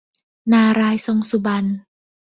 [0.51, 1.69] นารายณ์ทรงสุบรรณ